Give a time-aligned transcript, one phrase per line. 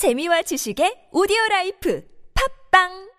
[0.00, 2.00] 재미와 지식의 오디오 라이프.
[2.32, 3.09] 팝빵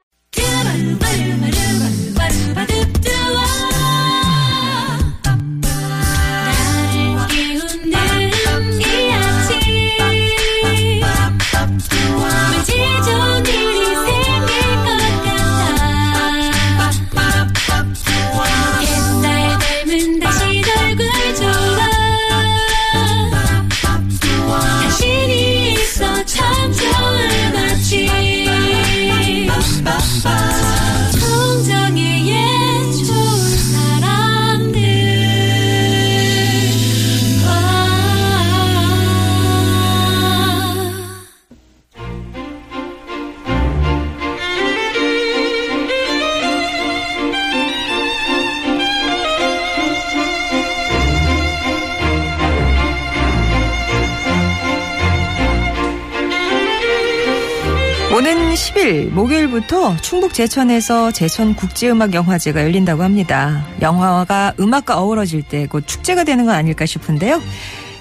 [59.12, 63.66] 목요일부터 충북 제천에서 제천 국제음악영화제가 열린다고 합니다.
[63.82, 67.42] 영화가 음악과 어우러질 때 곧 축제가 되는 건 아닐까 싶은데요.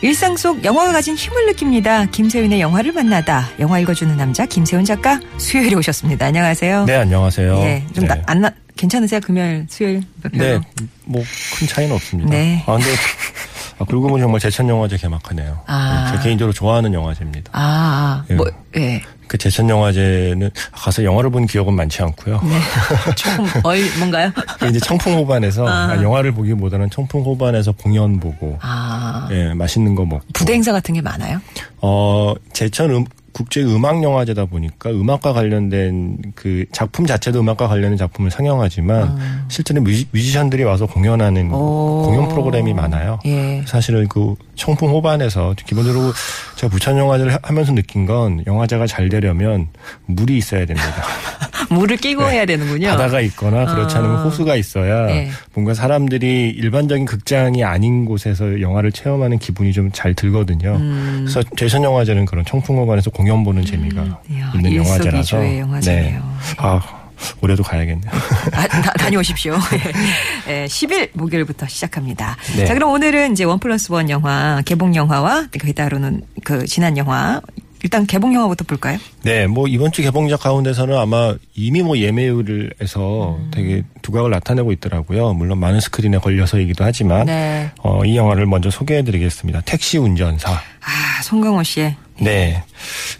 [0.02, 2.06] 일상 속 영화가 가진 힘을 느낍니다.
[2.06, 3.48] 김세윤의 영화를 만나다.
[3.60, 6.26] 영화 읽어주는 남자 김세윤 작가 수요일에 오셨습니다.
[6.26, 6.84] 안녕하세요.
[6.86, 7.58] 네, 안녕하세요.
[7.58, 8.14] 예, 네, 좀 네.
[8.14, 9.20] 나, 안 나, 괜찮으세요?
[9.20, 10.02] 금요일, 수요일?
[10.22, 10.58] 네, 별로?
[10.58, 11.22] 뭐, 네, 뭐
[11.58, 12.30] 큰 차이는 없습니다.
[12.30, 12.64] 네.
[12.66, 12.86] 아, 근데
[13.80, 15.58] 아, 그러고 보니 정말 제천 영화제 개막하네요.
[15.66, 16.10] 아.
[16.10, 17.50] 네, 제 개인적으로 좋아하는 영화제입니다.
[17.54, 18.34] 아, 예.
[18.34, 19.02] 뭐, 예.
[19.26, 22.40] 그 제천 영화제는 가서 영화를 본 기억은 많지 않고요.
[22.42, 22.58] 네.
[23.16, 24.30] 조금, 얼, 뭔가요?
[24.58, 25.92] 그 이제 청풍 호반에서 아.
[25.92, 30.94] 아, 영화를 보기보다는 청풍 호반에서 공연 보고 아, 예, 맛있는 거 먹고 부대 행사 같은
[30.94, 31.40] 게 많아요?
[31.80, 38.30] 어, 제천 음, 국제 음악 영화제다 보니까 음악과 관련된 그 작품 자체도 음악과 관련된 작품을
[38.30, 39.16] 상영하지만
[39.48, 41.54] 실제로 뮤지, 뮤지 션들이 와서 공연하는 아.
[41.54, 42.02] 오.
[42.06, 43.18] 공연 프로그램이 많아요.
[43.26, 43.62] 예.
[43.66, 46.12] 사실은 그 청풍 호반에서 기본적으로
[46.56, 49.68] 제가 부천 영화제를 하- 하면서 느낀 건 영화제가 잘 되려면
[50.06, 51.02] 물이 있어야 됩니다.
[51.70, 52.86] 물을 끼고 해야 되는군요.
[52.86, 52.90] 네.
[52.90, 54.22] 바다가 있거나 그렇지 않으면 아.
[54.24, 55.30] 호수가 있어야 예.
[55.54, 60.76] 뭔가 사람들이 일반적인 극장이 아닌 곳에서 영화를 체험하는 기분이 좀 잘 들거든요.
[60.76, 61.24] 음.
[61.26, 65.58] 그래서 제천 영화제는 그런 청풍 호반에서 공연 보는 재미가 이야, 있는 영화제라서.
[65.58, 66.22] 영화제네요.
[66.56, 66.80] 아
[67.42, 68.10] 올해도 가야겠네요.
[68.50, 69.58] 다, 다, 다녀오십시오.
[70.48, 72.38] 예, 10일 목요일부터 시작합니다.
[72.56, 72.64] 네.
[72.64, 77.42] 자, 그럼 오늘은 이제 원 플러스 원 영화, 개봉 영화와 그 따르는 그 지난 영화.
[77.82, 78.98] 일단 개봉 영화부터 볼까요?
[79.22, 83.50] 네, 뭐 이번 주 개봉작 가운데서는 아마 이미 뭐 예매율을 해서 음.
[83.52, 85.32] 되게 두각을 나타내고 있더라고요.
[85.32, 87.70] 물론 많은 스크린에 걸려서이기도 하지만 네.
[87.78, 89.62] 어, 이 영화를 먼저 소개해드리겠습니다.
[89.62, 90.52] 택시 운전사.
[90.52, 91.96] 아, 송강호 씨의.
[92.20, 92.62] 네.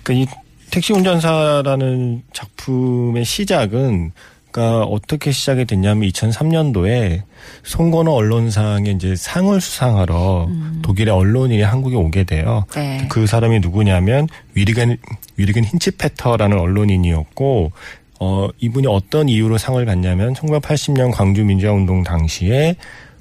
[0.03, 0.27] 그이
[0.71, 4.13] 택시 운전사라는 작품의 시작은
[4.51, 7.23] 그러니까 어떻게 시작이 됐냐면 2003년도에
[7.63, 10.49] 송건호 언론상에 이제 상을 수상하러
[10.83, 12.65] 독일의 언론인이 한국에 오게 돼요.
[12.75, 13.07] 네.
[13.09, 14.99] 그 사람이 누구냐면 위리겐
[15.37, 17.73] 위리겐 힌치페터라는 언론인이었고
[18.21, 22.77] 어 이분이 어떤 이유로 상을 받냐면 1980년 광주 민주화 운동 당시에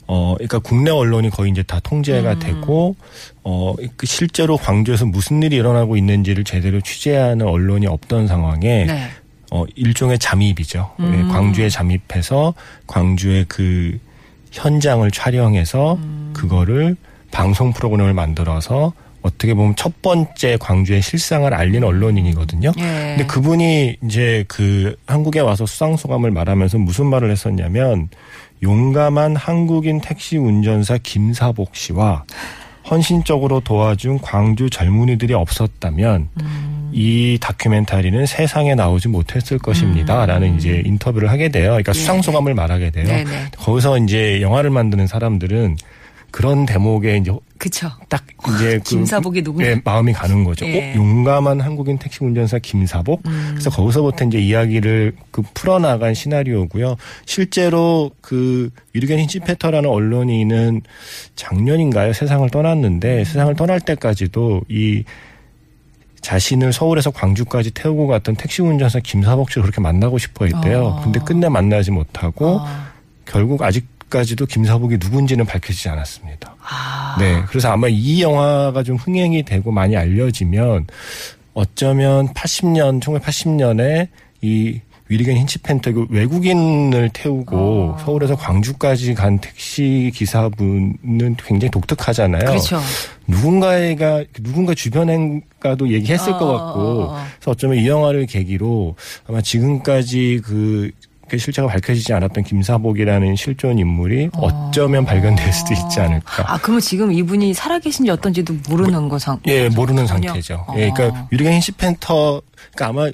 [0.07, 2.95] 어 그러니까 국내 언론이 거의 이제 다 통제가 되고
[3.43, 9.09] 어그 실제로 광주에서 무슨 일이 일어나고 있는지를 제대로 취재하는 언론이 없던 상황에 네.
[9.51, 10.91] 어 일종의 잠입이죠.
[10.99, 11.13] 음.
[11.13, 12.53] 예, 광주에 잠입해서
[12.87, 13.97] 광주의 그
[14.51, 16.31] 현장을 촬영해서 음.
[16.35, 16.95] 그거를
[17.31, 22.71] 방송 프로그램을 만들어서 어떻게 보면 첫 번째 광주의 실상을 알린 언론인이거든요.
[22.77, 23.15] 예.
[23.17, 28.09] 근데 그분이 이제 그 한국에 와서 수상 소감을 말하면서 무슨 말을 했었냐면
[28.63, 32.23] 용감한 한국인 택시 운전사 김사복 씨와
[32.89, 36.89] 헌신적으로 도와준 광주 젊은이들이 없었다면 음.
[36.91, 41.69] 이 다큐멘터리는 세상에 나오지 못했을 것입니다라는 이제 인터뷰를 하게 돼요.
[41.69, 43.05] 그러니까 수상 소감을 말하게 돼요.
[43.05, 43.25] 음.
[43.25, 43.51] 네네.
[43.57, 45.77] 거기서 이제 영화를 만드는 사람들은
[46.31, 47.91] 그런 대목에 이제 그쵸.
[48.07, 48.23] 딱
[48.55, 49.67] 이제 그 김사복이 누구냐?
[49.67, 50.65] 네, 마음이 가는 거죠.
[50.65, 50.93] 예.
[50.93, 53.21] 어, 용감한 한국인 택시 운전사 김사복.
[53.27, 53.47] 음.
[53.51, 56.95] 그래서 거기서부터 이제 이야기를 그 풀어나간 시나리오고요.
[57.25, 60.81] 실제로 그 위르겐 힌치페터라는 언론인은
[61.35, 62.13] 작년인가요?
[62.13, 62.49] 세상을 음.
[62.49, 65.03] 떠났는데 세상을 떠날 때까지도 이
[66.21, 70.97] 자신을 서울에서 광주까지 태우고 갔던 택시 운전사 김사복 씨를 그렇게 만나고 싶어 했대요.
[70.99, 71.03] 아.
[71.03, 72.91] 근데 끝내 만나지 못하고 아.
[73.25, 76.55] 결국 아직 까지도 김사복이 누군지는 밝혀지지 않았습니다.
[76.61, 77.15] 아.
[77.19, 77.43] 네.
[77.47, 80.87] 그래서 아마 이 영화가 좀 흥행이 되고 많이 알려지면
[81.53, 84.07] 어쩌면 80년, 1980년에
[84.41, 84.79] 이
[85.09, 87.97] 위리겐 힌치펜터 그 외국인을 태우고 어.
[87.99, 92.45] 서울에서 광주까지 간 택시 기사분은 굉장히 독특하잖아요.
[92.45, 92.79] 그렇죠.
[93.25, 97.25] 누군가가 누군가 주변엔가도 얘기했을 어, 것 같고 어, 어.
[97.39, 98.95] 그래서 어쩌면 이 영화를 계기로
[99.27, 100.91] 아마 지금까지 그
[101.29, 106.51] 그 실체가 밝혀지지 않았던 김사복이라는 실존 인물이 어쩌면 발견될 수도 있지 않을까.
[106.51, 109.39] 아, 그러면 지금 이분이 살아계신지 어떤지도 모르는 거상.
[109.47, 110.29] 예, 모르는 전혀?
[110.29, 110.65] 상태죠.
[110.67, 110.73] 어.
[110.77, 112.41] 예, 그러니까 유리가 힌시펜터,
[112.73, 113.11] 그러니까 아마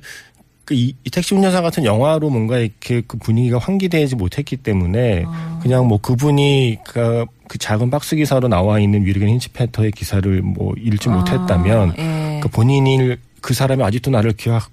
[0.66, 5.60] 그 이, 이 택시 운전사 같은 영화로 뭔가 이렇게 그 분위기가 환기되지 못했기 때문에 아.
[5.62, 11.10] 그냥 뭐 그분이 그, 그 작은 박스 기사로 나와 있는 유리가 힌시펜터의 기사를 뭐 읽지
[11.10, 12.40] 못했다면 예.
[12.42, 14.72] 그 본인이 그 사람이 아직도 나를 기억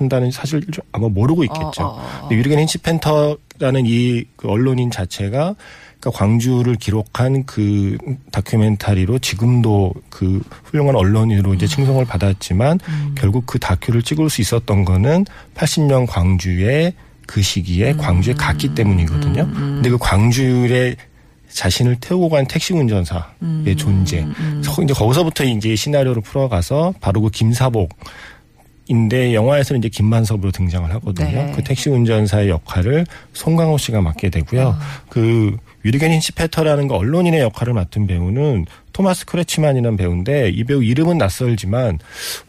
[0.00, 1.82] 한다는 사실 좀 아마 모르고 있겠죠.
[1.82, 2.20] 어, 어, 어.
[2.22, 5.54] 근데 유리겐 힌치펜터라는 이 그 언론인 자체가
[6.00, 7.96] 그러니까 광주를 기록한 그
[8.32, 13.14] 다큐멘터리로 지금도 그 훌륭한 언론인으로 이제 칭송을 받았지만 음.
[13.16, 15.24] 결국 그 다큐를 찍을 수 있었던 거는
[15.54, 16.92] 80년 광주에
[17.26, 17.96] 그 시기에 음.
[17.98, 19.46] 광주에 갔기 때문이거든요.
[19.54, 20.96] 근데 그 광주에
[21.50, 23.74] 자신을 태우고 간 택시 운전사의 음.
[23.76, 24.26] 존재.
[24.62, 27.90] 서- 이제 거기서부터 이제 시나리오를 풀어가서 바로 그 김사복.
[28.92, 31.28] 인데 영화에서는 이제 김만섭으로 등장을 하거든요.
[31.46, 31.52] 네.
[31.56, 34.76] 그 택시 운전사의 역할을 송강호 씨가 맡게 되고요.
[35.08, 41.98] 그 위르겐 힌츠페터라는 그 언론인의 역할을 맡은 배우는 토마스 크레치만이라는 배우인데 이 배우 이름은 낯설지만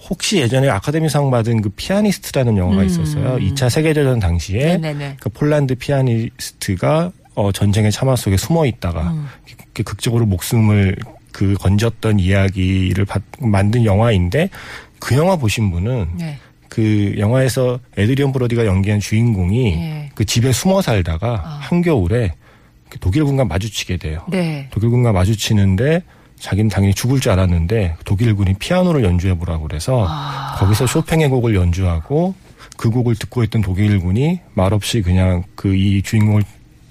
[0.09, 3.37] 혹시 예전에 아카데미상 받은 그 피아니스트라는 영화가 있었어요.
[3.37, 5.17] 2차 세계대전 당시에 네네네.
[5.21, 9.13] 그 폴란드 피아니스트가 어, 전쟁의 참화 속에 숨어 있다가
[9.47, 10.95] 이렇게 극적으로 목숨을
[11.31, 14.49] 그 건졌던 이야기를 받- 만든 영화인데
[15.03, 16.37] 그 영화 보신 분은 네.
[16.69, 20.09] 그 영화에서 에드리언 브로디가 연기한 주인공이 예.
[20.15, 21.59] 그 집에 숨어 살다가 아.
[21.61, 22.33] 한겨울에
[22.89, 24.23] 그 독일군과 마주치게 돼요.
[24.29, 24.67] 네.
[24.71, 26.01] 독일군과 마주치는데
[26.39, 30.55] 자기는 당연히 죽을 줄 알았는데 독일군이 피아노를 연주해 보라고 그래서 아.
[30.57, 32.33] 거기서 쇼팽의 곡을 연주하고
[32.77, 36.43] 그 곡을 듣고 있던 독일군이 말없이 그냥 그 이 주인공을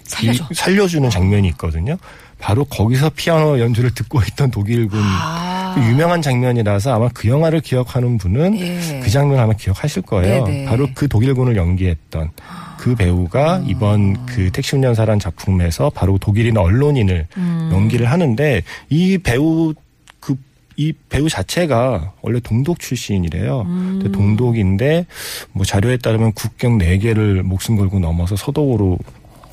[0.05, 0.47] 살려줘.
[0.51, 1.97] 이- 살려주는 장면이 있거든요.
[2.39, 5.62] 바로 거기서 피아노 연주를 듣고 있던 독일군 아.
[5.75, 9.01] 그 유명한 장면이라서 아마 그 영화를 기억하는 분은 예.
[9.03, 10.45] 그 장면 아마 기억하실 거예요.
[10.45, 10.65] 네네.
[10.67, 12.31] 바로 그 독일군을 연기했던
[12.79, 13.65] 그 배우가 아.
[13.67, 17.71] 이번 그 택시 운전사라는 작품에서 바로 독일인 언론인을 음.
[17.73, 19.75] 연기를 하는데 이 배우
[20.21, 20.37] 그
[20.77, 23.63] 이 배우 자체가 원래 동독 출신이래요.
[23.63, 24.11] 음.
[24.13, 25.07] 동독인데
[25.53, 28.99] 뭐 자료에 따르면 국경 네 개를 목숨 걸고 넘어서 서독으로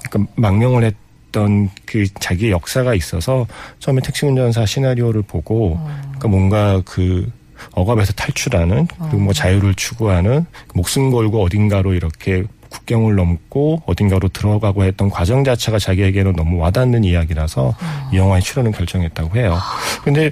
[0.10, 0.96] 그러니까 망명을 했
[1.32, 3.48] 던그 자기의 역사가 있어서
[3.80, 7.32] 처음에 택시 운전사 시나리오를 보고 그러니까 뭔가 그
[7.72, 15.10] 억압에서 탈출하는 그리고 뭐 자유를 추구하는 목숨 걸고 어딘가로 이렇게 국경을 넘고 어딘가로 들어가고 했던
[15.10, 17.76] 과정 자체가 자기에게는 너무 와닿는 이야기라서
[18.14, 19.58] 이 영화에 출연을 결정했다고 해요.
[20.04, 20.32] 근데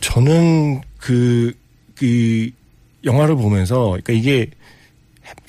[0.00, 1.54] 저는 그,
[1.96, 2.50] 그,
[3.04, 4.46] 영화를 보면서, 그러니까 이게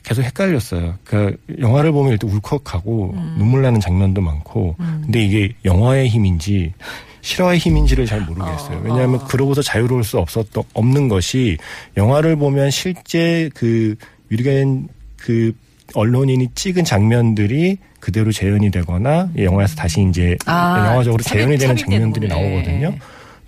[0.04, 0.96] 계속 헷갈렸어요.
[1.04, 6.74] 그러니까 영화를 보면 일단 울컥하고 눈물 나는 장면도 많고, 근데 이게 영화의 힘인지
[7.22, 8.82] 실화의 힘인지를 잘 모르겠어요.
[8.84, 11.58] 왜냐하면 그러고서 자유로울 수 없었던 없는 것이
[11.98, 13.96] 영화를 보면 실제 그
[14.32, 14.88] 유리겐
[15.18, 15.54] 그
[15.96, 22.28] 언론인이 찍은 장면들이 그대로 재현이 되거나 이 영화에서 다시 이제 아, 영화적으로 재현이 되는 장면들이
[22.28, 22.42] 거네.
[22.42, 22.96] 나오거든요.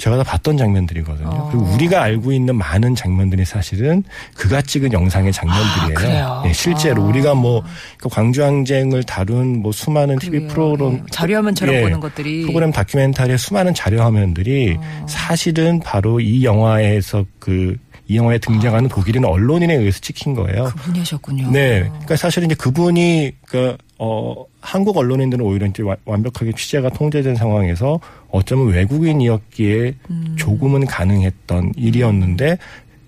[0.02, 1.30] 제가 다 봤던 장면들이거든요.
[1.30, 1.50] 어.
[1.52, 4.04] 그리고 우리가 알고 있는 많은 장면들이 사실은
[4.36, 6.26] 그가 찍은 영상의 장면들이에요.
[6.26, 6.44] 아?
[6.48, 7.06] 예, 실제로 아.
[7.06, 10.54] 우리가 뭐그 광주항쟁을 다룬 뭐 수많은 TV 그래요.
[10.54, 11.04] 프로그램 예.
[11.12, 15.06] 자료화면처럼 예, 보는 것들이 프로그램 다큐멘터리의 수많은 자료 화면들이 어.
[15.08, 17.78] 사실은 바로 이 영화에서 그
[18.12, 20.66] 이 영화에 등장하는 독일인 언론인에 의해서 찍힌 거예요.
[20.66, 21.50] 그분이 하셨군요.
[21.52, 21.84] 네.
[21.88, 28.02] 그러니까 사실은 이제 그분이 그, 어, 한국 언론인들은 오히려 이제 와- 완벽하게 취재가 통제된 상황에서
[28.30, 30.36] 어쩌면 외국인이었기에 음.
[30.38, 32.58] 조금은 가능했던 일이었는데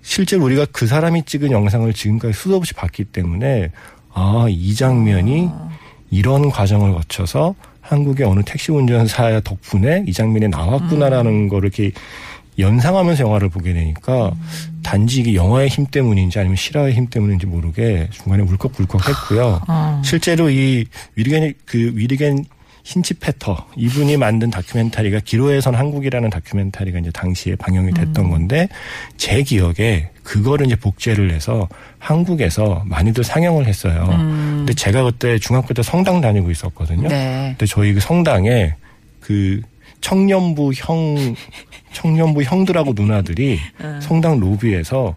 [0.00, 3.72] 실제로 우리가 그 사람이 찍은 영상을 지금까지 수도 없이 봤기 때문에
[4.14, 5.50] 아, 이 장면이
[6.10, 11.92] 이런 과정을 거쳐서 한국의 어느 택시 운전사 덕분에 이 장면이 나왔구나라는 거를 이렇게
[12.58, 14.32] 연상하면서 영화를 보게 되니까
[14.82, 19.62] 단지 이게 영화의 힘 때문인지 아니면 실화의 힘 때문인지 모르게 중간에 울컥불컥했고요.
[19.66, 20.02] 어.
[20.04, 20.84] 실제로 이
[21.16, 22.44] 위리겐 그 위리겐
[22.84, 28.68] 힌치페터 이분이 만든 다큐멘터리가 기로에선 한국이라는 다큐멘터리가 이제 당시에 방영이 됐던 건데
[29.16, 31.66] 제 기억에 그거를 이제 복제를 해서
[31.98, 34.06] 한국에서 많이들 상영을 했어요.
[34.08, 37.08] 근데 제가 그때 중학교 때 성당 다니고 있었거든요.
[37.08, 37.54] 네.
[37.56, 38.74] 근데 저희 그 성당에
[39.18, 39.62] 그
[40.04, 41.34] 청년부 형
[41.94, 44.00] 청년부 형들하고 누나들이 음.
[44.02, 45.16] 성당 로비에서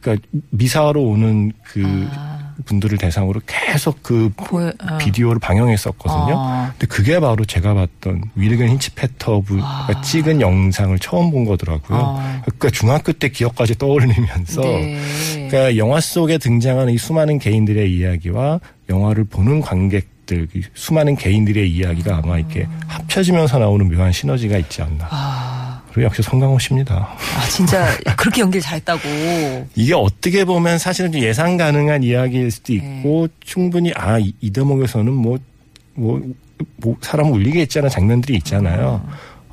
[0.00, 1.82] 그러니까 미사하러 오는 그
[2.14, 2.54] 아.
[2.64, 4.98] 분들을 대상으로 계속 그 보여- 어.
[4.98, 6.34] 비디오를 방영했었거든요.
[6.36, 6.68] 어.
[6.72, 11.98] 근데 그게 바로 제가 봤던 위르겐 힌치페터가 찍은 영상을 처음 본 거더라고요.
[11.98, 12.42] 아.
[12.46, 14.98] 그러니까 중학교 때 기억까지 떠올리면서 네.
[15.34, 22.18] 그러니까 영화 속에 등장하는 이 수많은 개인들의 이야기와 영화를 보는 관객 들이 수많은 개인들의 이야기가
[22.22, 25.82] 아마 이렇게 합쳐지면서 나오는 묘한 시너지가 있지 않나 아.
[25.90, 26.94] 그리고 역시 송강호 씨입니다.
[27.36, 29.00] 아, 진짜 그렇게 연기를 잘했다고.
[29.74, 35.10] 이게 어떻게 보면 사실은 좀 예상 가능한 이야기일 수도 있고 충분히 아 이- 이 대목에서는
[35.12, 35.38] 뭐
[35.94, 36.20] 뭐,
[36.76, 39.02] 뭐 사람 울리겠지않은 장면들이 있잖아요.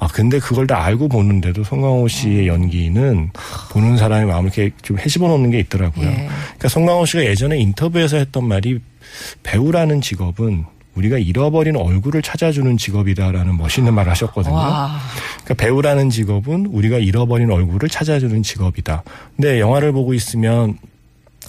[0.06, 3.32] 아 근데 그걸 다 알고 보는데도 송강호 씨의 연기는
[3.72, 6.06] 보는 사람의 마음을 이렇게 좀 헤집어 놓는 게 있더라고요.
[6.06, 6.28] 예.
[6.38, 8.80] 그러니까 송강호 씨가 예전에 인터뷰에서 했던 말이
[9.42, 14.54] 배우라는 직업은 우리가 잃어버린 얼굴을 찾아주는 직업이다라는 멋있는 말을 하셨거든요.
[14.54, 15.00] 와.
[15.44, 19.04] 그러니까 배우라는 직업은 우리가 잃어버린 얼굴을 찾아주는 직업이다.
[19.36, 20.78] 근데 영화를 보고 있으면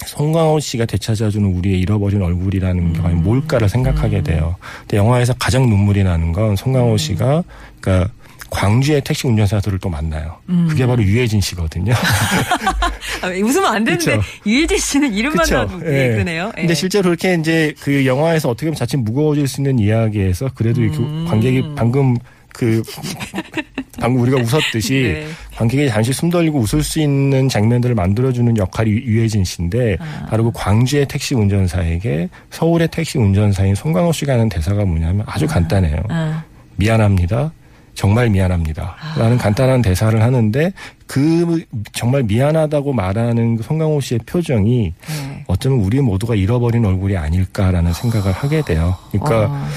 [0.05, 4.55] 송강호 씨가 되찾아주는 우리의 잃어버린 얼굴이라는 게 과연 뭘까를 생각하게 돼요.
[4.81, 7.43] 근데 영화에서 가장 눈물이 나는 건 송강호 씨가
[7.79, 8.11] 그러니까
[8.49, 10.37] 광주의 택시 운전사들을 또 만나요.
[10.69, 11.93] 그게 바로 유해진 씨거든요.
[13.21, 14.21] 아, 웃으면 안 되는데 그쵸.
[14.45, 15.45] 유해진 씨는 이름만?
[15.49, 16.11] 나도 예, 예.
[16.13, 16.51] 그러네요.
[16.57, 16.61] 예.
[16.61, 20.97] 근데 실제로 그렇게 이제 그 영화에서 어떻게 보면 자칫 무거워질 수 있는 이야기에서 그래도 이렇게
[20.99, 21.25] 음.
[21.27, 22.15] 관객이 방금
[22.53, 22.81] 그
[23.99, 25.27] 방금 우리가 웃었듯이 네.
[25.55, 30.27] 관객이 잠시 숨 돌리고 웃을 수 있는 장면들을 만들어주는 역할이 유- 유해진 씨인데 아.
[30.29, 36.03] 바로 그 광주의 택시 운전사에게 서울의 택시 운전사인 송강호 씨가 하는 대사가 뭐냐면 아주 간단해요.
[36.09, 36.43] 아,
[36.75, 37.51] 미안합니다.
[37.97, 38.95] 정말 미안합니다.
[39.17, 40.71] 라는 간단한 대사를 하는데
[41.07, 41.63] 그
[41.93, 45.43] 정말 미안하다고 말하는 그 송강호 씨의 표정이 네.
[45.47, 48.95] 어쩌면 우리 모두가 잃어버린 얼굴이 아닐까라는 생각을 하게 돼요.
[49.11, 49.67] 그러니까 어.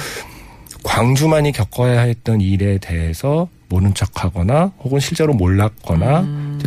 [0.85, 6.61] 광주만이 겪어야 했던 일에 대해서 모른 척하거나 혹은 실제로 몰랐거나 음.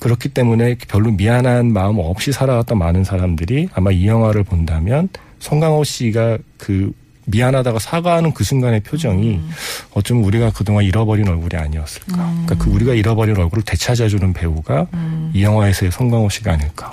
[0.00, 6.38] 그렇기 때문에 별로 미안한 마음 없이 살아왔던 많은 사람들이 아마 이 영화를 본다면 송강호 씨가
[6.56, 6.90] 그
[7.28, 9.50] 미안하다고 사과하는 그 순간의 표정이 음.
[9.92, 12.16] 어쩌면 우리가 그동안 잃어버린 얼굴이 아니었을까.
[12.16, 15.30] 그러니까 그 우리가 잃어버린 얼굴을 되찾아주는 배우가 음.
[15.34, 16.90] 이 영화에서의 송강호 씨가 아닐까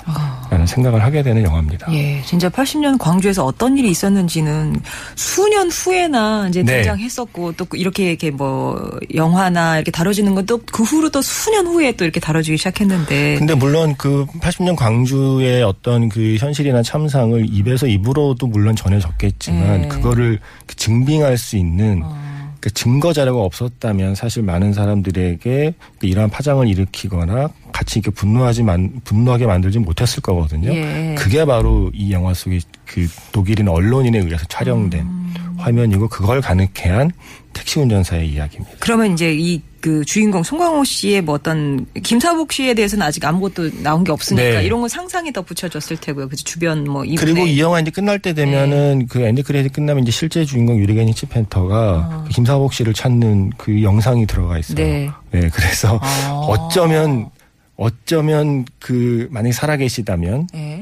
[0.65, 1.91] 라는 생각을 하게 되는 영화입니다.
[1.93, 4.81] 예, 진짜 80년 광주에서 어떤 일이 있었는지는
[5.15, 6.77] 수년 후에나 이제 네.
[6.77, 11.91] 등장했었고 또 이렇게 이렇게 뭐 영화나 이렇게 다뤄지는 건 또 그 후로 또 수년 후에
[11.93, 18.45] 또 이렇게 다뤄지기 시작했는데 근데 물론 그 80년 광주의 어떤 그 현실이나 참상을 입에서 입으로도
[18.47, 19.87] 물론 전해졌겠지만 네.
[19.87, 22.25] 그거를 증빙할 수 있는 어.
[22.59, 29.01] 그 증거 자료가 없었다면 사실 많은 사람들에게 그 이러한 파장을 일으키거나 같이 이렇게 분노하지 만,
[29.03, 30.73] 분노하게 만들지 못했을 거거든요.
[30.73, 31.15] 예.
[31.17, 35.33] 그게 바로 이 영화 속의 그 독일인 언론인에 의해서 촬영된 음.
[35.57, 37.11] 화면이고 그걸 가능케 한
[37.51, 38.77] 택시 운전사의 이야기입니다.
[38.79, 44.03] 그러면 이제 이 그 주인공 송강호 씨의 뭐 어떤 김사복 씨에 대해서는 아직 아무것도 나온
[44.03, 44.65] 게 없으니까 네.
[44.65, 46.27] 이런 건 상상이 더 붙여졌을 테고요.
[46.27, 49.05] 그래서 주변 뭐 그리고 이 영화 이제 끝날 때 되면은 네.
[49.07, 52.23] 그 end credit 끝나면 이제 실제 주인공 위르겐 힌츠페터가 아.
[52.23, 54.75] 그 김사복 씨를 찾는 그 영상이 들어가 있어요.
[54.75, 55.11] 네.
[55.29, 56.31] 네, 그래서 아.
[56.47, 57.29] 어쩌면
[57.77, 60.81] 어쩌면 그 만약 에 살아계시다면 예.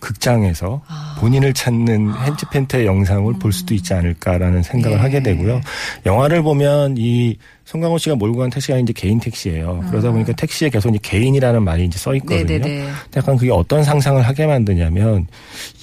[0.00, 1.16] 극장에서 아.
[1.20, 5.02] 본인을 찾는 헨치펜터의 영상을 볼 수도 있지 않을까라는 생각을 네.
[5.02, 5.60] 하게 되고요.
[6.06, 9.84] 영화를 보면 이 송강호 씨가 몰고 간 택시가 이제 개인 택시예요.
[9.90, 12.56] 그러다 보니까 택시에 계속 이제 개인이라는 말이 이제 써 있거든요.
[12.56, 12.58] 아.
[12.58, 12.88] 네네네.
[13.16, 15.26] 약간 그게 어떤 상상을 하게 만드냐면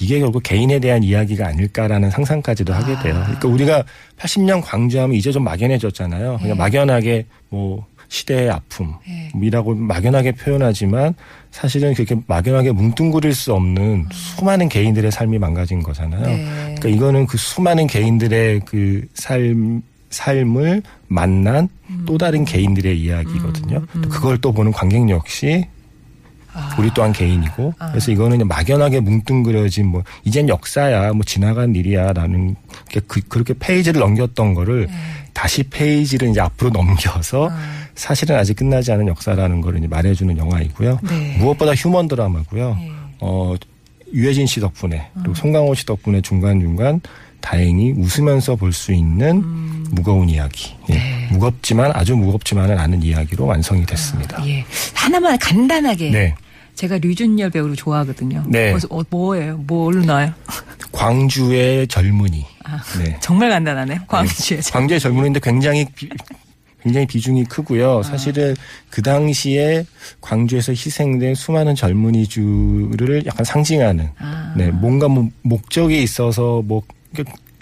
[0.01, 3.21] 이게 결국 개인에 대한 이야기가 아닐까라는 상상까지도 하게 돼요.
[3.23, 3.83] 그러니까 우리가
[4.17, 6.39] 80년 광주하면 이제 좀 막연해졌잖아요.
[6.41, 11.13] 그냥 막연하게 뭐 시대의 아픔이라고 막연하게 표현하지만
[11.51, 16.25] 사실은 그렇게 막연하게 뭉뚱그릴 수 없는 수많은 개인들의 삶이 망가진 거잖아요.
[16.25, 16.45] 네.
[16.77, 21.67] 그러니까 이거는 그 수많은 개인들의 그 삶, 삶을 만난
[22.05, 23.85] 또 다른 개인들의 이야기거든요.
[24.01, 25.65] 또 그걸 또 보는 관객 역시
[26.77, 32.55] 우리 또한 개인이고 그래서 이거는 막연하게 뭉뚱그려진 뭐 이젠 역사야 뭐 지나간 일이야라는
[32.89, 34.87] 게 그, 그렇게 페이지를 넘겼던 거를
[35.33, 37.51] 다시 페이지를 이제 앞으로 넘겨서
[37.95, 40.99] 사실은 아직 끝나지 않은 역사라는 걸 이제 말해주는 영화이고요.
[41.09, 41.37] 네.
[41.39, 42.75] 무엇보다 휴먼 드라마고요.
[42.79, 42.91] 네.
[43.19, 43.55] 어
[44.13, 47.01] 유해진 씨 덕분에 그리고 송강호 씨 덕분에 중간 중간
[47.41, 49.43] 다행히 웃으면서 볼 수 있는
[49.91, 50.75] 무거운 이야기.
[50.89, 51.27] 예.
[51.31, 54.45] 무겁지만 아주 무겁지만은 않은 이야기로 완성이 됐습니다.
[54.47, 54.65] 예.
[54.93, 56.35] 하나만 간단하게 네.
[56.77, 58.43] 제가 류준열 배우를 좋아하거든요.
[58.47, 58.69] 네.
[58.69, 59.57] 그래서 어, 뭐예요?
[59.57, 60.31] 뭘로 나와요?
[60.93, 62.45] 광주의 젊은이.
[62.63, 63.17] 아, 네.
[63.19, 64.01] 정말 간단하네요.
[64.07, 64.59] 광주에.
[64.71, 66.07] 광주의 젊은이인데 굉장히 비,
[66.83, 67.49] 굉장히 비중이 아.
[67.49, 68.03] 크고요.
[68.03, 68.55] 사실은
[68.91, 69.85] 그 당시에
[70.21, 74.53] 광주에서 희생된 수많은 젊은이주를 약간 상징하는 아.
[74.55, 76.83] 네, 뭔가 뭐 목적이 있어서 뭐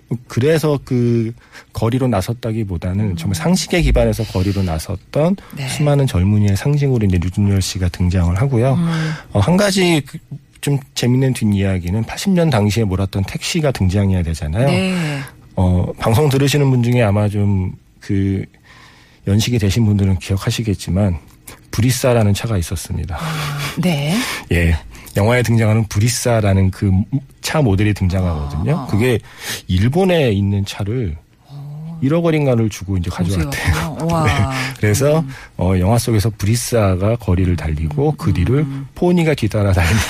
[0.09, 1.33] 그- 그래서 그
[1.73, 5.55] 거리로 나섰다기보다는 정말 상식에 기반해서 거리로 나섰던 음.
[5.57, 5.67] 네.
[5.69, 8.73] 수많은 젊은이의 상징으로 이제 류준열 씨가 등장을 하고요.
[8.75, 9.11] 음.
[9.33, 10.17] 어, 한 가지 그-
[10.61, 14.67] 좀 재밌는 뒷이야기는 80년 당시에 몰았던 택시가 등장해야 되잖아요.
[14.67, 15.19] 네.
[15.55, 18.45] 어, 방송 들으시는 분 중에 아마 좀 그
[19.27, 21.17] 연식이 되신 분들은 기억하시겠지만
[21.71, 23.17] 브리사라는 차가 있었습니다.
[23.81, 24.15] 네.
[24.53, 24.77] 예.
[25.15, 26.91] 영화에 등장하는 브리사라는 그
[27.45, 28.75] 차 모델이 등장하거든요.
[28.75, 28.85] 아.
[28.87, 29.19] 그게
[29.67, 31.15] 일본에 있는 차를
[32.01, 33.97] 1억 원인가를 주고 이제 가져왔대요.
[34.11, 34.51] 와.
[34.79, 35.29] 그래서 음.
[35.57, 40.01] 어, 영화 속에서 브리스아가 거리를 달리고 그 뒤를 포니가 뒤따라 달리는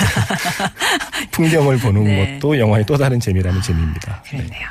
[1.32, 2.40] 풍경을 보는 네.
[2.40, 4.24] 것도 영화의 또 다른 재미라는 재미입니다.
[4.24, 4.38] 네.
[4.38, 4.68] 그렇네요.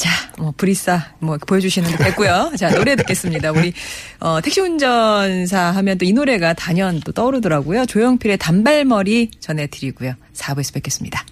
[0.00, 2.52] 자, 뭐 브리싸 뭐 보여주시는 게 됐고요.
[2.56, 3.52] 자 노래 듣겠습니다.
[3.52, 3.74] 우리
[4.18, 7.84] 어, 택시 운전사 하면 또 이 노래가 단연 또 떠오르더라고요.
[7.84, 10.14] 조영필의 단발머리 전해드리고요.
[10.32, 11.22] 4부에서 뵙겠습니다.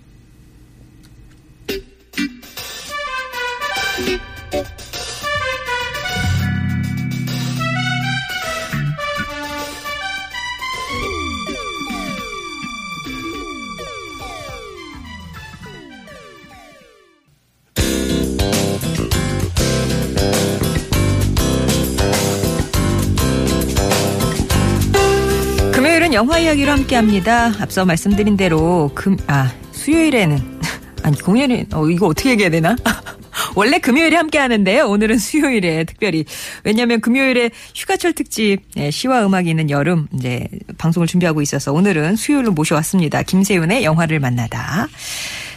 [26.18, 27.52] 영화 이야기로 함께 합니다.
[27.60, 30.58] 앞서 말씀드린 대로 금 아 수요일에는
[31.04, 32.74] 아니 공연이 어 이거 어떻게 얘기해야 되나?
[33.54, 34.88] 원래 금요일에 함께 하는데요.
[34.88, 36.24] 오늘은 수요일에 특별히
[36.64, 42.50] 왜냐하면 금요일에 휴가철 특집 예, 시와 음악이 있는 여름 이제 방송을 준비하고 있어서 오늘은 수요일로
[42.50, 43.22] 모셔왔습니다.
[43.22, 44.88] 김세윤의 영화를 만나다.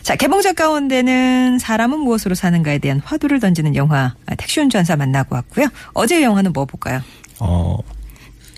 [0.03, 5.69] 자 개봉작 가운데는 사람은 무엇으로 사는가에 대한 화두를 던지는 영화 아, 택시 운전사 만나고 왔고요.
[5.93, 7.01] 어제 영화는 뭐 볼까요?
[7.39, 7.79] 어,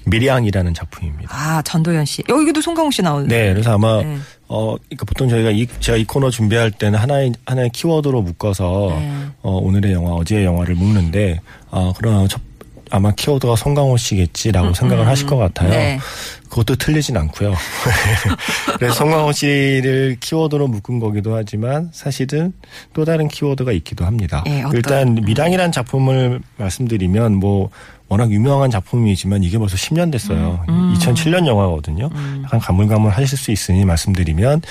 [0.05, 1.29] 미량이라는 작품입니다.
[1.31, 3.27] 아 전도연 씨 여기도 송강호 씨 나오는.
[3.27, 4.17] 네, 그래서 아마 네.
[4.47, 9.25] 어, 그러니까 보통 저희가 이 제가 이 코너 준비할 때는 하나의 하나의 키워드로 묶어서 네.
[9.41, 11.39] 어, 오늘의 영화, 어제의 영화를 묶는데
[11.71, 12.41] 아, 그럼 첫,
[12.91, 15.71] 아마 키워드가 송강호 씨겠지라고 생각을 하실 것 같아요.
[15.71, 15.99] 네.
[16.49, 17.55] 그것도 틀리진 않고요.
[18.77, 22.53] 그래서 송강호 씨를 키워드로 묶은 거기도 하지만 사실은
[22.93, 24.43] 또 다른 키워드가 있기도 합니다.
[24.45, 24.75] 예, 어떤?
[24.75, 27.71] 일단 미랑이라는 작품을 말씀드리면 뭐
[28.09, 30.63] 워낙 유명한 작품이지만 이게 벌써 10년 됐어요.
[30.69, 30.93] 음.
[30.97, 32.09] 2007년 영화거든요.
[32.43, 34.61] 약간 가물가물 하실 수 있으니 말씀드리면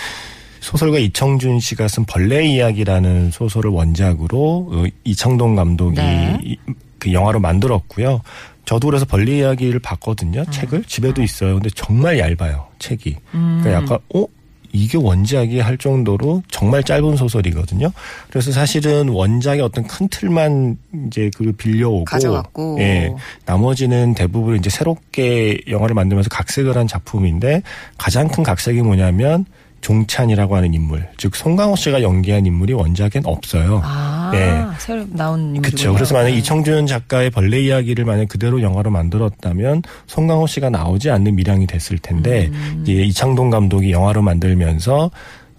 [0.60, 6.38] 소설가 이청준 씨가 쓴 벌레 이야기라는 소설을 원작으로 어, 이창동 감독이 네.
[6.44, 6.56] 이-
[6.98, 8.20] 그 영화로 만들었고요.
[8.64, 10.44] 저도 그래서 벌레 이야기를 봤거든요.
[10.52, 11.54] 책을 집에도 있어요.
[11.54, 12.68] 근데 정말 얇아요.
[12.78, 13.16] 책이.
[13.32, 14.24] 그러니까 약간 어
[14.72, 17.92] 이게 원작이 할 정도로 정말 짧은 소설이거든요.
[18.30, 22.78] 그래서 사실은 원작의 어떤 큰 틀만 이제 그 빌려오고 가져갔고.
[22.80, 23.14] 예.
[23.44, 27.62] 나머지는 대부분 이제 새롭게 영화를 만들면서 각색을 한 작품인데
[27.98, 29.44] 가장 큰 각색이 뭐냐면
[29.82, 33.82] 종찬이라고 하는 인물, 즉 송강호 씨가 연기한 인물이 원작엔 없어요.
[33.84, 34.64] 아, 예.
[34.78, 35.62] 새로 나온 인물이군요.
[35.62, 35.92] 그렇죠.
[35.92, 36.38] 그래서 만약 네.
[36.38, 42.48] 이청준 작가의 벌레 이야기를 만약 그대로 영화로 만들었다면 송강호 씨가 나오지 않는 미량이 됐을 텐데
[42.52, 42.80] 음.
[42.82, 45.10] 이제 이창동 감독이 영화로 만들면서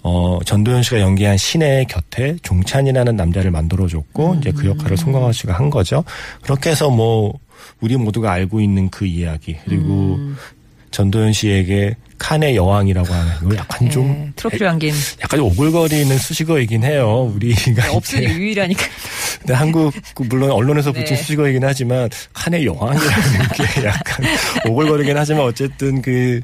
[0.02, 5.70] 어 전도연 씨가 연기한 신의 곁에 종찬이라는 남자를 만들어줬고 이제 그 역할을 송강호 씨가 한
[5.70, 6.04] 거죠.
[6.42, 7.34] 그렇게 해서 뭐
[7.82, 10.36] 우리 모두가 알고 있는 그 이야기 그리고 음.
[10.92, 17.30] 전도연 씨에게 칸의 여왕이라고 하는 이거 약간 좀 예, 트로피를 안긴 약간 오글거리는 수식어이긴 해요.
[17.36, 18.82] 우리가 없으니 이제 유일하니까.
[19.40, 21.16] 근데 한국 그 물론 언론에서 붙인 네.
[21.18, 24.26] 수식어이긴 하지만 칸의 여왕이라는 게 약간
[24.70, 26.40] 오글거리긴 하지만 어쨌든 그,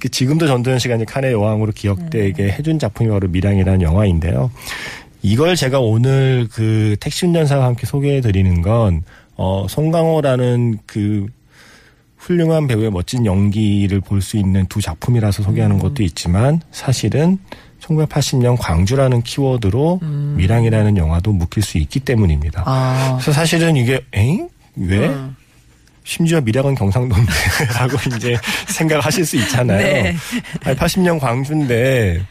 [0.00, 4.50] 그 지금도 전도연 씨가 이제 칸의 여왕으로 기억되게 해준 작품이 바로 미랑이라는 영화인데요.
[5.22, 9.04] 이걸 제가 오늘 그 택시 운전사와 함께 소개해 드리는 건
[9.36, 11.26] 어, 송강호라는 그
[12.24, 17.38] 훌륭한 배우의 멋진 연기를 볼 수 있는 두 작품이라서 소개하는 것도 있지만 사실은
[17.80, 20.00] 1980년 광주라는 키워드로
[20.36, 22.62] 미랑이라는 영화도 묶일 수 있기 때문입니다.
[22.64, 23.18] 아.
[23.20, 24.48] 그래서 사실은 이게 엥?
[24.76, 25.08] 왜?
[25.08, 25.36] 음.
[26.04, 28.36] 심지어 미량은 경상도인데라고 이제
[28.68, 29.78] 생각하실 수 있잖아요.
[29.78, 30.16] 네.
[30.64, 32.22] 아니, 80년 광주인데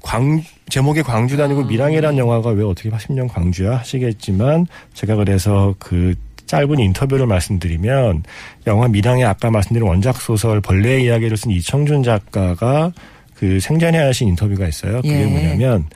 [0.00, 6.14] 광 제목이 광주도 아니고 미랑이라는 영화가 왜 어떻게 80년 광주야 하시겠지만 제가 그래서 그
[6.46, 8.22] 짧은 인터뷰를 말씀드리면
[8.66, 12.92] 영화 미랑의 아까 말씀드린 원작 소설 벌레의 이야기를 쓴 이청준 작가가
[13.34, 14.96] 그 생전에 하신 인터뷰가 있어요.
[15.02, 15.26] 그게 예.
[15.26, 15.86] 뭐냐면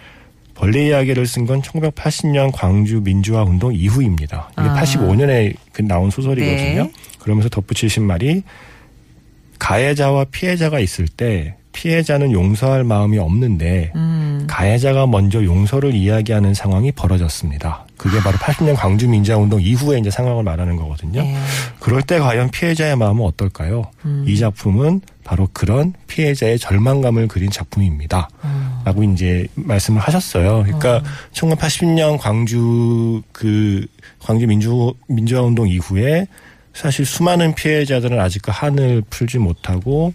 [0.54, 4.50] 벌레 이야기를 쓴 건 1980년 광주 민주화 운동 이후입니다.
[4.52, 4.74] 이게 아.
[4.74, 6.82] 85년에 그 나온 소설이거든요.
[6.82, 6.92] 네.
[7.18, 8.42] 그러면서 덧붙이신 말이
[9.58, 14.44] 가해자와 피해자가 있을 때 피해자는 용서할 마음이 없는데 음.
[14.48, 17.86] 가해자가 먼저 용서를 이야기하는 상황이 벌어졌습니다.
[18.00, 21.20] 그게 바로 80년 광주 민주화 운동 이후에 이제 상황을 말하는 거거든요.
[21.20, 21.36] 예.
[21.80, 23.90] 그럴 때 과연 피해자의 마음은 어떨까요?
[24.06, 24.24] 음.
[24.26, 28.30] 이 작품은 바로 그런 피해자의 절망감을 그린 작품입니다.
[28.44, 28.80] 음.
[28.86, 30.62] 라고 이제 말씀을 하셨어요.
[30.62, 31.02] 그러니까
[31.34, 33.84] 1980년 광주 그
[34.18, 36.26] 광주 민주 민주화 운동 이후에
[36.72, 40.14] 사실 수많은 피해자들은 아직 그 한을 풀지 못하고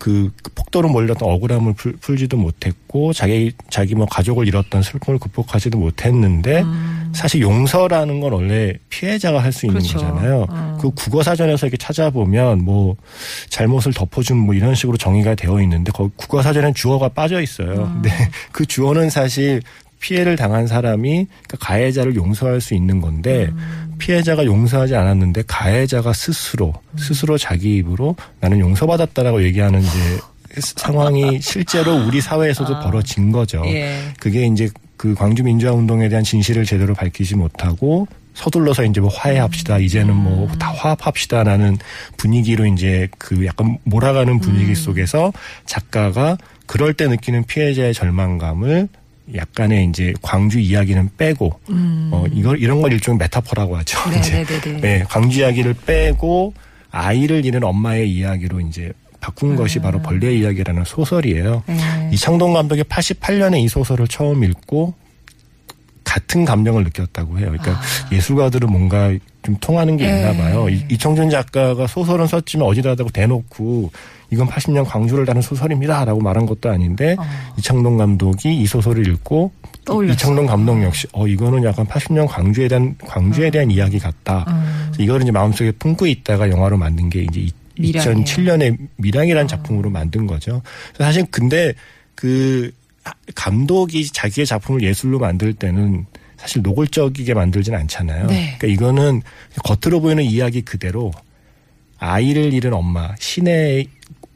[0.00, 6.64] 그 폭도로 몰렸던 억울함을 풀, 풀지도 못했고 자기 자기 뭐 가족을 잃었던 슬픔을 극복하지도 못했는데
[7.12, 9.82] 사실 용서라는 건 원래 피해자가 할 수 있는 음.
[9.82, 9.98] 그렇죠.
[9.98, 10.46] 거잖아요.
[10.50, 10.78] 음.
[10.80, 12.96] 그 국어 사전에서 이렇게 찾아보면 뭐
[13.50, 17.84] 잘못을 덮어준 뭐 이런 식으로 정의가 되어 있는데 거기 국어 사전엔 주어가 빠져 있어요.
[17.84, 18.00] 음.
[18.02, 18.10] 근데
[18.52, 19.60] 그 주어는 사실
[20.00, 23.94] 피해를 당한 사람이 그러니까 가해자를 용서할 수 있는 건데 음.
[23.98, 30.18] 피해자가 용서하지 않았는데 가해자가 스스로 스스로 자기 입으로 나는 용서받았다라고 얘기하는 이제
[30.58, 32.80] 상황이 실제로 우리 사회에서도 아.
[32.80, 33.62] 벌어진 거죠.
[33.66, 34.00] 예.
[34.18, 39.78] 그게 이제 그 광주 민주화 운동에 대한 진실을 제대로 밝히지 못하고 서둘러서 이제 뭐 화해합시다.
[39.78, 41.78] 이제는 뭐 다 화합합시다라는
[42.16, 45.32] 분위기로 이제 그 약간 몰아가는 분위기 속에서
[45.66, 48.88] 작가가 그럴 때 느끼는 피해자의 절망감을
[49.34, 51.60] 약간의 이제 광주 이야기는 빼고
[52.10, 53.98] 어 이걸 이런 걸 일종의 메타포라고 하죠.
[54.18, 54.80] 이제 네네네.
[54.80, 56.54] 네, 광주 이야기를 빼고
[56.90, 61.62] 아이를 잃은 엄마의 이야기로 이제 바꾼 것이 바로 벌레 이야기라는 소설이에요.
[61.66, 62.10] 네.
[62.12, 64.94] 이창동 감독이 88년에 이 소설을 처음 읽고
[66.04, 67.50] 같은 감정을 느꼈다고 해요.
[67.52, 70.38] 그러니까 예술가들은 뭔가 좀 통하는 게 있나 네.
[70.38, 70.68] 봐요.
[70.68, 73.90] 이- 이청준 작가가 소설은 썼지만 어디다다고 대놓고
[74.30, 77.22] 이건 80년 광주를 다룬 소설입니다라고 말한 것도 아닌데 어.
[77.58, 79.52] 이창동 감독이 이 소설을 읽고
[79.84, 80.14] 떠올렸어.
[80.14, 84.44] 이창동 감독 역시 어 이거는 약간 80년 광주에 대한 광주에 대한 이야기 같다.
[84.48, 84.92] 음.
[84.98, 88.24] 이거를 이제 마음속에 품고 있다가 영화로 만든 게 이제 이- 미량이에요.
[88.24, 90.60] 2007년에 미량이라는 작품으로 만든 거죠.
[90.98, 91.72] 사실 근데
[92.14, 92.70] 그
[93.34, 96.04] 감독이 자기의 작품을 예술로 만들 때는
[96.36, 98.26] 사실 노골적이게 만들진 않잖아요.
[98.26, 98.56] 네.
[98.58, 99.22] 그러니까 이거는
[99.64, 101.10] 겉으로 보이는 이야기 그대로
[101.98, 103.84] 아이를 잃은 엄마 신혜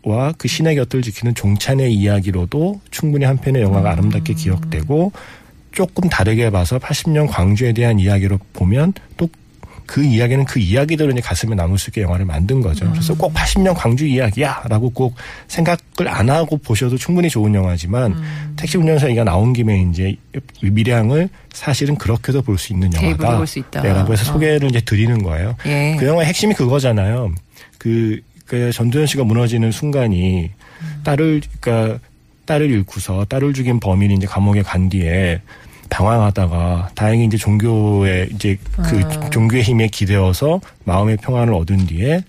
[0.05, 5.13] 와그 신의 곁을 지키는 종찬의 이야기로도 충분히 한 편의 영화가 아름답게 기억되고
[5.73, 9.29] 조금 다르게 봐서 80년 광주에 대한 이야기로 보면 또
[9.87, 12.91] 그 이야기는 그 이야기대로 이제 가슴에 남을 수 있게 영화를 만든 거죠.
[12.91, 15.15] 그래서 꼭 80년 광주 이야기야라고 꼭
[15.49, 18.15] 생각을 안 하고 보셔도 충분히 좋은 영화지만
[18.57, 20.17] 택시 운전사 얘기가 나온 김에 이제
[20.63, 23.37] 미량을 사실은 그렇게도 볼 수 있는 영화다.
[23.37, 23.83] 볼수 있다.
[23.83, 24.33] 네, 라고 해서 어.
[24.33, 25.55] 소개를 이제 드리는 거예요.
[25.67, 25.97] 예.
[25.99, 27.35] 그 영화의 핵심이 그거잖아요.
[27.77, 30.51] 그, 그 전두현 씨가 무너지는 순간이
[31.03, 31.99] 딸을, 그러니까
[32.47, 35.41] 딸을 잃고서 딸을 죽인 범인이 이제 감옥에 간 뒤에
[35.91, 39.31] 방황하다가 다행히 이제 종교의 이제 그 아.
[39.31, 42.23] 종교의 힘에 기대어서 마음의 평안을 얻은 뒤에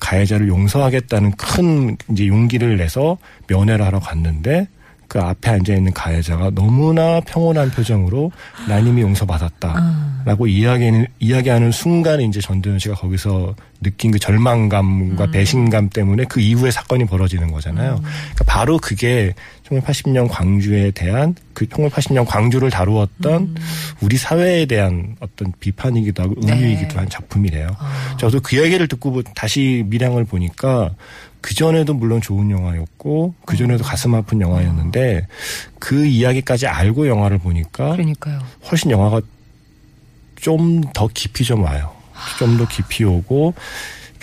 [0.00, 4.66] 가해자를 용서하겠다는 큰 이제 용기를 내서 면회를 하러 갔는데
[5.06, 8.32] 그 앞에 앉아 있는 가해자가 너무나 평온한 표정으로
[8.66, 16.40] 나님이 용서받았다라고 이야기하는 이야기하는 순간에 이제 전두현 씨가 거기서 느낀 그 절망감과 배신감 때문에 그
[16.40, 18.00] 이후에 사건이 벌어지는 거잖아요.
[18.02, 19.34] 그러니까 바로 그게
[19.68, 23.56] 1980년 광주에 대한 그 1980년 광주를 다루었던
[24.00, 26.52] 우리 사회에 대한 어떤 비판이기도 하고 네.
[26.54, 27.68] 의미이기도 한 작품이래요.
[28.18, 30.90] 저도 그 얘기를 듣고 보- 다시 미량을 보니까
[31.40, 35.26] 그 전에도 물론 좋은 영화였고 그 전에도 가슴 아픈 영화였는데
[35.80, 38.40] 그 이야기까지 알고 영화를 보니까 그러니까요.
[38.70, 39.20] 훨씬 영화가
[40.36, 41.92] 좀 더 깊이 좀 와요.
[42.38, 43.54] 좀 더 깊이 오고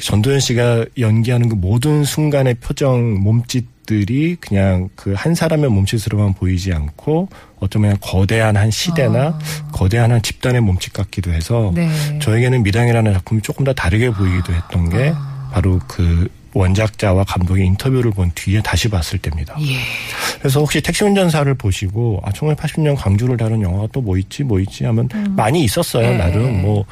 [0.01, 7.27] 전도연 씨가 연기하는 그 모든 순간의 표정, 몸짓들이 그냥 그 한 사람의 몸짓으로만 보이지 않고
[7.59, 9.37] 어쩌면 거대한 한 시대나
[9.73, 11.89] 거대한 한 집단의 몸짓 같기도 해서 네.
[12.19, 15.13] 저에게는 밀양이라는 작품이 조금 더 다르게 보이기도 했던 게
[15.51, 19.55] 바로 그 원작자와 감독의 인터뷰를 본 뒤에 다시 봤을 때입니다.
[19.61, 19.77] 예.
[20.39, 24.83] 그래서 혹시 택시 운전사를 보시고 아 1980년 광주를 다룬 영화가 또 뭐 있지 뭐 있지
[24.85, 26.17] 하면 많이 있었어요 네.
[26.17, 26.85] 나름 뭐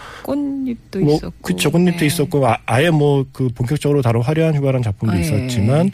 [0.67, 1.34] 꽃잎도 뭐 있었고.
[1.41, 2.06] 그쵸 꽃잎도 네.
[2.06, 5.21] 있었고 아, 예 뭐 그 본격적으로 다룬 화려한 휴가라는 작품도 아, 예.
[5.21, 5.91] 있었지만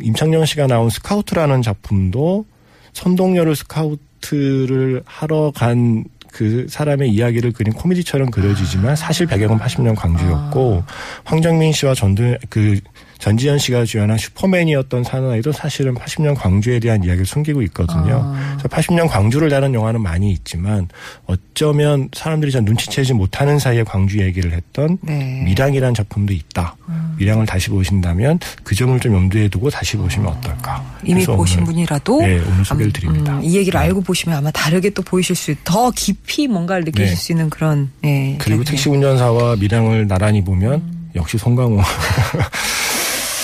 [0.00, 2.44] 임창정 씨가 나온 스카우트라는 작품도
[2.92, 10.82] 선동열을 스카우트를 하러 간 그 사람의 이야기를 그린 코미디처럼 그려지지만 사실 배경은 80년 광주였고
[11.24, 12.80] 황정민 씨와 전두 그
[13.22, 18.20] 전지현 씨가 주연한 슈퍼맨이었던 사나이도 사실은 80년 광주에 대한 이야기를 숨기고 있거든요.
[18.24, 18.56] 아.
[18.58, 20.88] 그래서 80년 광주를 다룬 영화는 많이 있지만
[21.26, 25.40] 어쩌면 사람들이 잘 눈치채지 못하는 사이에 광주 얘기를 했던 네.
[25.44, 26.74] 미량이라는 작품도 있다.
[27.16, 30.84] 미량을 다시 보신다면 그 점을 좀 염두에 두고 다시 보시면 어떨까.
[31.04, 33.36] 이미 보신 오늘, 분이라도 네, 오늘 소개를 음, 드립니다.
[33.36, 33.86] 음, 이 얘기를 네.
[33.86, 37.14] 알고 보시면 아마 다르게 또 보이실 수, 더 깊이 뭔가를 느끼실 네.
[37.14, 37.92] 수 있는 그런.
[38.04, 38.64] 예, 그리고.
[38.64, 41.10] 택시 운전사와 미량을 나란히 보면 음.
[41.14, 41.80] 역시 송강호.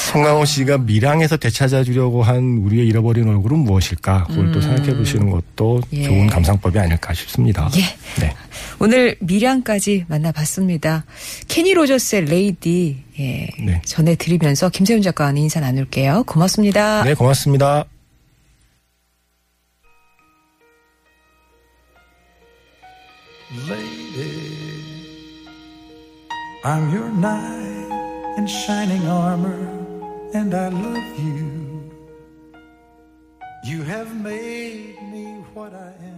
[0.08, 4.24] 송강호 씨가 미량에서 되찾아주려고 한 우리의 잃어버린 얼굴은 무엇일까?
[4.28, 6.04] 그걸 또 생각해 보시는 것도 예.
[6.04, 7.70] 좋은 감상법이 아닐까 싶습니다.
[7.76, 7.82] 예.
[8.20, 8.34] 네.
[8.78, 11.04] 오늘 미량까지 만나봤습니다.
[11.48, 13.82] 케니 로저스의 레이디 예, 네.
[13.84, 16.24] 전해드리면서 김세윤 작가와는 인사 나눌게요.
[16.26, 17.04] 고맙습니다.
[17.04, 17.84] 네, 고맙습니다.
[23.68, 24.68] Lady,
[26.64, 27.92] I'm your knight
[28.38, 29.77] in shining armor,
[30.34, 31.90] and I love you.
[33.64, 36.17] You have made me what I am.